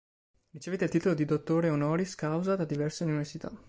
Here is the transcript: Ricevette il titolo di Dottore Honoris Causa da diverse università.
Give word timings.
Ricevette 0.49 0.85
il 0.85 0.89
titolo 0.89 1.13
di 1.13 1.25
Dottore 1.25 1.69
Honoris 1.69 2.15
Causa 2.15 2.55
da 2.55 2.65
diverse 2.65 3.03
università. 3.03 3.51